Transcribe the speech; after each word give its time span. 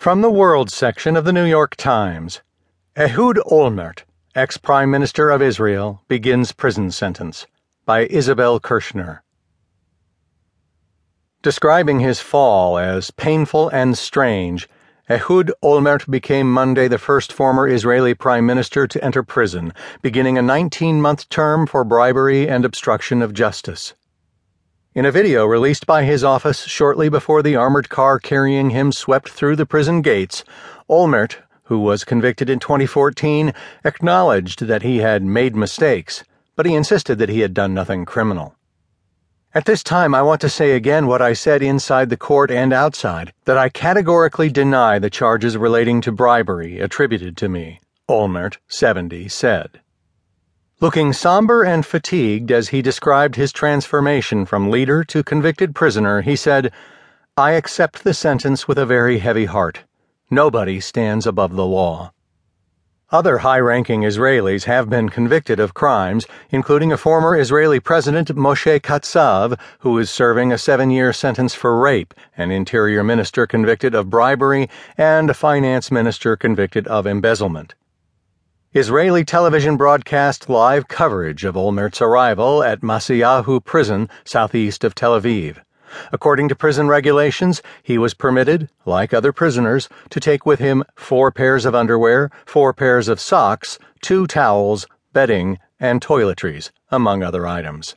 From 0.00 0.22
the 0.22 0.30
World 0.30 0.70
section 0.70 1.14
of 1.14 1.26
the 1.26 1.32
New 1.32 1.44
York 1.44 1.76
Times 1.76 2.40
Ehud 2.96 3.36
Olmert, 3.44 4.04
ex 4.34 4.56
Prime 4.56 4.90
Minister 4.90 5.28
of 5.28 5.42
Israel, 5.42 6.00
begins 6.08 6.52
prison 6.52 6.90
sentence 6.90 7.46
by 7.84 8.06
Isabel 8.06 8.58
Kershner. 8.60 9.18
Describing 11.42 12.00
his 12.00 12.18
fall 12.18 12.78
as 12.78 13.10
painful 13.10 13.68
and 13.68 13.98
strange, 13.98 14.70
Ehud 15.10 15.52
Olmert 15.62 16.10
became 16.10 16.50
Monday 16.50 16.88
the 16.88 16.96
first 16.96 17.30
former 17.30 17.68
Israeli 17.68 18.14
Prime 18.14 18.46
Minister 18.46 18.86
to 18.86 19.04
enter 19.04 19.22
prison, 19.22 19.74
beginning 20.00 20.38
a 20.38 20.42
19 20.42 21.02
month 21.02 21.28
term 21.28 21.66
for 21.66 21.84
bribery 21.84 22.48
and 22.48 22.64
obstruction 22.64 23.20
of 23.20 23.34
justice. 23.34 23.92
In 24.92 25.04
a 25.04 25.12
video 25.12 25.46
released 25.46 25.86
by 25.86 26.02
his 26.02 26.24
office 26.24 26.64
shortly 26.64 27.08
before 27.08 27.44
the 27.44 27.54
armored 27.54 27.88
car 27.88 28.18
carrying 28.18 28.70
him 28.70 28.90
swept 28.90 29.28
through 29.28 29.54
the 29.54 29.64
prison 29.64 30.02
gates, 30.02 30.42
Olmert, 30.88 31.36
who 31.66 31.78
was 31.78 32.02
convicted 32.02 32.50
in 32.50 32.58
2014, 32.58 33.54
acknowledged 33.84 34.66
that 34.66 34.82
he 34.82 34.98
had 34.98 35.22
made 35.22 35.54
mistakes, 35.54 36.24
but 36.56 36.66
he 36.66 36.74
insisted 36.74 37.18
that 37.18 37.28
he 37.28 37.38
had 37.38 37.54
done 37.54 37.72
nothing 37.72 38.04
criminal. 38.04 38.56
At 39.54 39.64
this 39.64 39.84
time, 39.84 40.12
I 40.12 40.22
want 40.22 40.40
to 40.40 40.48
say 40.48 40.72
again 40.72 41.06
what 41.06 41.22
I 41.22 41.34
said 41.34 41.62
inside 41.62 42.10
the 42.10 42.16
court 42.16 42.50
and 42.50 42.72
outside 42.72 43.32
that 43.44 43.56
I 43.56 43.68
categorically 43.68 44.50
deny 44.50 44.98
the 44.98 45.08
charges 45.08 45.56
relating 45.56 46.00
to 46.00 46.10
bribery 46.10 46.80
attributed 46.80 47.36
to 47.36 47.48
me, 47.48 47.80
Olmert, 48.08 48.56
70, 48.66 49.28
said. 49.28 49.80
Looking 50.82 51.12
somber 51.12 51.62
and 51.62 51.84
fatigued 51.84 52.50
as 52.50 52.70
he 52.70 52.80
described 52.80 53.36
his 53.36 53.52
transformation 53.52 54.46
from 54.46 54.70
leader 54.70 55.04
to 55.04 55.22
convicted 55.22 55.74
prisoner, 55.74 56.22
he 56.22 56.36
said, 56.36 56.72
I 57.36 57.50
accept 57.50 58.02
the 58.02 58.14
sentence 58.14 58.66
with 58.66 58.78
a 58.78 58.86
very 58.86 59.18
heavy 59.18 59.44
heart. 59.44 59.80
Nobody 60.30 60.80
stands 60.80 61.26
above 61.26 61.54
the 61.54 61.66
law. 61.66 62.12
Other 63.10 63.38
high 63.38 63.58
ranking 63.60 64.04
Israelis 64.04 64.64
have 64.64 64.88
been 64.88 65.10
convicted 65.10 65.60
of 65.60 65.74
crimes, 65.74 66.26
including 66.48 66.92
a 66.92 66.96
former 66.96 67.36
Israeli 67.36 67.78
President 67.78 68.28
Moshe 68.34 68.80
Katsav, 68.80 69.60
who 69.80 69.98
is 69.98 70.10
serving 70.10 70.50
a 70.50 70.56
seven 70.56 70.88
year 70.88 71.12
sentence 71.12 71.54
for 71.54 71.78
rape, 71.78 72.14
an 72.38 72.50
interior 72.50 73.04
minister 73.04 73.46
convicted 73.46 73.94
of 73.94 74.08
bribery, 74.08 74.70
and 74.96 75.28
a 75.28 75.34
finance 75.34 75.90
minister 75.90 76.36
convicted 76.36 76.88
of 76.88 77.06
embezzlement. 77.06 77.74
Israeli 78.72 79.24
television 79.24 79.76
broadcast 79.76 80.48
live 80.48 80.86
coverage 80.86 81.44
of 81.44 81.56
Olmert's 81.56 82.00
arrival 82.00 82.62
at 82.62 82.82
Maasiyahu 82.82 83.64
prison 83.64 84.08
southeast 84.24 84.84
of 84.84 84.94
Tel 84.94 85.20
Aviv. 85.20 85.56
According 86.12 86.48
to 86.50 86.54
prison 86.54 86.86
regulations, 86.86 87.62
he 87.82 87.98
was 87.98 88.14
permitted, 88.14 88.70
like 88.86 89.12
other 89.12 89.32
prisoners, 89.32 89.88
to 90.10 90.20
take 90.20 90.46
with 90.46 90.60
him 90.60 90.84
four 90.94 91.32
pairs 91.32 91.64
of 91.64 91.74
underwear, 91.74 92.30
four 92.46 92.72
pairs 92.72 93.08
of 93.08 93.18
socks, 93.18 93.76
two 94.02 94.28
towels, 94.28 94.86
bedding, 95.12 95.58
and 95.80 96.00
toiletries, 96.00 96.70
among 96.92 97.24
other 97.24 97.48
items. 97.48 97.96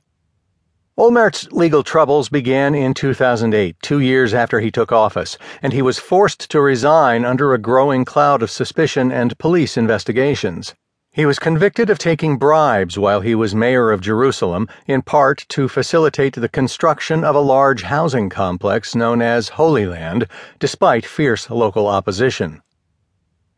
Olmert's 0.95 1.51
legal 1.51 1.81
troubles 1.81 2.29
began 2.29 2.75
in 2.75 2.93
2008, 2.93 3.75
two 3.81 3.99
years 3.99 4.31
after 4.31 4.59
he 4.59 4.69
took 4.69 4.91
office, 4.91 5.39
and 5.63 5.73
he 5.73 5.81
was 5.81 5.97
forced 5.97 6.51
to 6.51 6.61
resign 6.61 7.25
under 7.25 7.51
a 7.51 7.57
growing 7.57 8.05
cloud 8.05 8.43
of 8.43 8.51
suspicion 8.51 9.11
and 9.11 9.39
police 9.39 9.75
investigations. 9.75 10.75
He 11.11 11.25
was 11.25 11.39
convicted 11.39 11.89
of 11.89 11.97
taking 11.97 12.37
bribes 12.37 12.97
while 12.97 13.21
he 13.21 13.33
was 13.33 13.55
mayor 13.55 13.91
of 13.91 14.01
Jerusalem, 14.01 14.67
in 14.85 15.01
part 15.01 15.45
to 15.49 15.67
facilitate 15.67 16.35
the 16.35 16.47
construction 16.47 17.23
of 17.23 17.35
a 17.35 17.39
large 17.39 17.83
housing 17.83 18.29
complex 18.29 18.93
known 18.93 19.19
as 19.19 19.49
Holy 19.49 19.87
Land, 19.87 20.27
despite 20.59 21.05
fierce 21.05 21.49
local 21.49 21.87
opposition. 21.87 22.62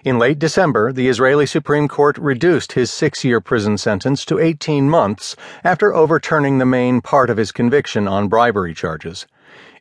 In 0.06 0.20
late 0.20 0.38
December, 0.38 0.94
the 0.94 1.08
Israeli 1.08 1.48
Supreme 1.48 1.88
Court 1.88 2.16
reduced 2.20 2.74
his 2.74 2.92
six 2.92 3.24
year 3.24 3.42
prison 3.42 3.76
sentence 3.76 4.24
to 4.26 4.38
18 4.38 4.88
months 4.88 5.36
after 5.64 5.96
overturning 5.96 6.60
the 6.60 6.66
main 6.66 7.02
part 7.02 7.32
of 7.32 7.38
his 7.38 7.52
conviction 7.52 8.08
on 8.08 8.28
bribery 8.28 8.76
charges. 8.76 9.26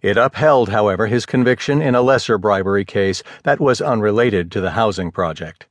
It 0.00 0.16
upheld, 0.16 0.71
however, 0.71 1.09
his 1.09 1.26
conviction 1.26 1.82
in 1.82 1.94
a 1.94 2.00
lesser 2.00 2.38
bribery 2.38 2.87
case 2.87 3.22
that 3.43 3.60
was 3.60 3.82
unrelated 3.82 4.50
to 4.53 4.62
the 4.62 4.71
housing 4.71 5.10
project. 5.10 5.66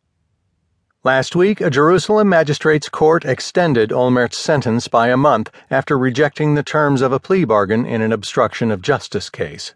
Last 1.03 1.35
week, 1.35 1.59
a 1.59 1.72
Jerusalem 1.72 2.29
magistrate's 2.29 2.89
court 2.89 3.25
extended 3.25 3.91
Olmert's 3.91 4.38
sentence 4.38 4.88
by 4.88 5.07
a 5.07 5.17
month 5.17 5.50
after 5.72 5.97
rejecting 5.97 6.53
the 6.53 6.61
terms 6.61 7.01
of 7.01 7.11
a 7.11 7.19
plea 7.19 7.44
bargain 7.44 7.88
in 7.88 8.03
an 8.03 8.11
obstruction 8.11 8.69
of 8.69 8.83
justice 8.83 9.31
case. 9.31 9.73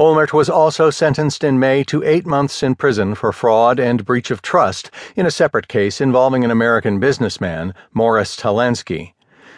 Olmert 0.00 0.32
was 0.32 0.48
also 0.48 0.88
sentenced 0.88 1.44
in 1.44 1.58
May 1.58 1.84
to 1.84 2.02
eight 2.02 2.24
months 2.24 2.62
in 2.62 2.76
prison 2.76 3.14
for 3.14 3.30
fraud 3.30 3.78
and 3.78 4.06
breach 4.06 4.30
of 4.30 4.40
trust 4.40 4.90
in 5.16 5.26
a 5.26 5.30
separate 5.30 5.68
case 5.68 6.00
involving 6.00 6.44
an 6.44 6.50
American 6.50 6.98
businessman, 6.98 7.74
Morris 7.92 8.34
Talansky. 8.34 9.12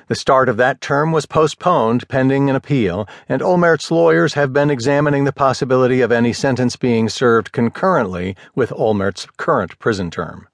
The 0.08 0.16
start 0.16 0.48
of 0.48 0.56
that 0.56 0.80
term 0.80 1.12
was 1.12 1.24
postponed 1.24 2.08
pending 2.08 2.50
an 2.50 2.56
appeal, 2.56 3.08
and 3.28 3.40
Olmert's 3.40 3.92
lawyers 3.92 4.34
have 4.34 4.52
been 4.52 4.70
examining 4.70 5.22
the 5.22 5.32
possibility 5.32 6.00
of 6.00 6.10
any 6.10 6.32
sentence 6.32 6.74
being 6.74 7.08
served 7.08 7.52
concurrently 7.52 8.34
with 8.56 8.70
Olmert's 8.70 9.28
current 9.36 9.78
prison 9.78 10.10
term. 10.10 10.48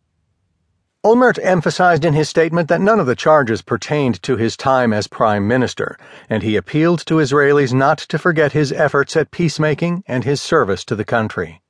Olmert 1.02 1.38
emphasized 1.42 2.04
in 2.04 2.12
his 2.12 2.28
statement 2.28 2.68
that 2.68 2.82
none 2.82 3.00
of 3.00 3.06
the 3.06 3.16
charges 3.16 3.62
pertained 3.62 4.22
to 4.22 4.36
his 4.36 4.54
time 4.54 4.92
as 4.92 5.06
prime 5.06 5.48
minister, 5.48 5.96
and 6.28 6.42
he 6.42 6.56
appealed 6.56 7.06
to 7.06 7.14
Israelis 7.20 7.72
not 7.72 7.96
to 7.96 8.18
forget 8.18 8.52
his 8.52 8.70
efforts 8.70 9.16
at 9.16 9.30
peacemaking 9.30 10.04
and 10.06 10.24
his 10.24 10.42
service 10.42 10.84
to 10.84 10.94
the 10.94 11.04
country. 11.06 11.62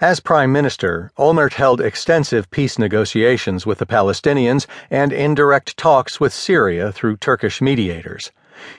As 0.00 0.18
prime 0.18 0.50
minister, 0.50 1.12
Olmert 1.18 1.52
held 1.52 1.82
extensive 1.82 2.50
peace 2.50 2.78
negotiations 2.78 3.66
with 3.66 3.76
the 3.76 3.86
Palestinians 3.86 4.66
and 4.90 5.12
indirect 5.12 5.76
talks 5.76 6.18
with 6.18 6.32
Syria 6.32 6.90
through 6.90 7.18
Turkish 7.18 7.60
mediators. 7.60 8.32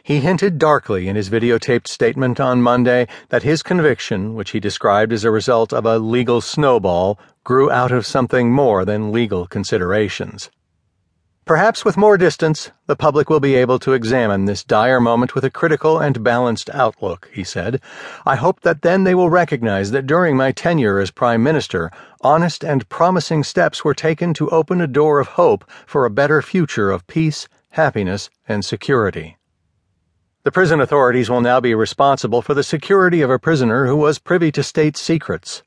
He 0.04 0.20
hinted 0.20 0.58
darkly 0.58 1.08
in 1.08 1.16
his 1.16 1.30
videotaped 1.30 1.88
statement 1.88 2.40
on 2.40 2.62
Monday 2.62 3.08
that 3.30 3.44
his 3.44 3.64
conviction, 3.64 4.34
which 4.34 4.52
he 4.52 4.60
described 4.60 5.14
as 5.14 5.24
a 5.24 5.32
result 5.32 5.74
of 5.74 5.86
a 5.86 6.00
legal 6.00 6.42
snowball, 6.42 7.20
grew 7.44 7.72
out 7.72 7.92
of 7.92 8.06
something 8.06 8.52
more 8.52 8.86
than 8.86 9.12
legal 9.12 9.48
considerations. 9.48 10.50
Perhaps 11.46 11.84
with 11.84 11.98
more 11.98 12.18
distance, 12.18 12.72
the 12.88 12.96
public 12.96 13.30
will 13.30 13.42
be 13.42 13.56
able 13.56 13.78
to 13.80 13.92
examine 13.92 14.46
this 14.46 14.64
dire 14.64 15.02
moment 15.02 15.36
with 15.36 15.44
a 15.44 15.50
critical 15.50 16.00
and 16.00 16.24
balanced 16.24 16.70
outlook, 16.70 17.30
he 17.34 17.44
said. 17.44 17.82
I 18.26 18.38
hope 18.38 18.62
that 18.62 18.82
then 18.82 19.04
they 19.04 19.14
will 19.14 19.30
recognize 19.30 19.92
that 19.92 20.08
during 20.08 20.38
my 20.38 20.54
tenure 20.54 21.00
as 21.00 21.12
Prime 21.12 21.44
Minister, 21.44 21.92
honest 22.22 22.64
and 22.64 22.88
promising 22.88 23.44
steps 23.44 23.84
were 23.84 23.94
taken 23.94 24.34
to 24.36 24.50
open 24.52 24.80
a 24.80 24.88
door 24.88 25.20
of 25.20 25.36
hope 25.36 25.70
for 25.86 26.06
a 26.06 26.10
better 26.10 26.42
future 26.42 26.92
of 26.92 27.06
peace, 27.08 27.50
happiness, 27.72 28.30
and 28.48 28.64
security. 28.64 29.36
The 30.46 30.52
prison 30.52 30.82
authorities 30.82 31.30
will 31.30 31.40
now 31.40 31.62
be 31.62 31.74
responsible 31.74 32.42
for 32.42 32.54
the 32.54 32.64
security 32.64 33.22
of 33.22 33.30
a 33.30 33.40
prisoner 33.40 33.88
who 33.88 33.96
was 33.96 34.20
privy 34.20 34.52
to 34.52 34.62
state 34.62 34.98
secrets. 34.98 35.64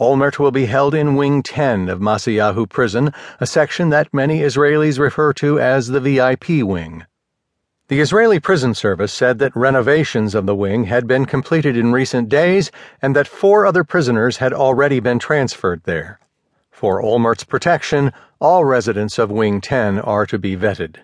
Olmert 0.00 0.38
will 0.38 0.50
be 0.50 0.64
held 0.64 0.94
in 0.94 1.16
Wing 1.16 1.42
10 1.42 1.90
of 1.90 2.00
Maasiyahu 2.00 2.66
Prison, 2.70 3.12
a 3.40 3.46
section 3.46 3.90
that 3.90 4.14
many 4.14 4.40
Israelis 4.40 4.98
refer 4.98 5.34
to 5.34 5.60
as 5.60 5.88
the 5.88 6.00
VIP 6.00 6.64
wing. 6.66 7.04
The 7.88 8.00
Israeli 8.00 8.40
Prison 8.40 8.72
Service 8.72 9.12
said 9.12 9.38
that 9.40 9.54
renovations 9.54 10.34
of 10.34 10.46
the 10.46 10.56
wing 10.56 10.84
had 10.84 11.06
been 11.06 11.26
completed 11.26 11.76
in 11.76 11.92
recent 11.92 12.30
days 12.30 12.70
and 13.02 13.14
that 13.14 13.28
four 13.28 13.66
other 13.66 13.84
prisoners 13.84 14.38
had 14.38 14.54
already 14.54 14.98
been 14.98 15.18
transferred 15.18 15.82
there. 15.84 16.18
For 16.70 17.02
Olmert's 17.02 17.44
protection, 17.44 18.14
all 18.40 18.64
residents 18.64 19.18
of 19.18 19.30
Wing 19.30 19.60
10 19.60 19.98
are 19.98 20.24
to 20.24 20.38
be 20.38 20.56
vetted. 20.56 21.00